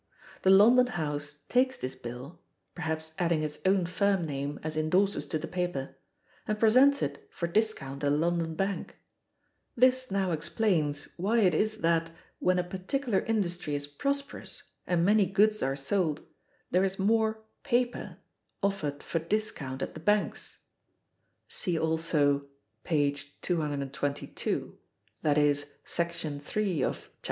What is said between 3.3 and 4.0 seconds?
its own